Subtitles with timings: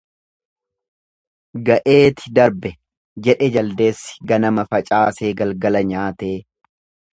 [1.67, 2.73] "Ga'eeti darbe""
[3.29, 6.35] jedhe jaldeessi ganama facaasee galgala nyaatee."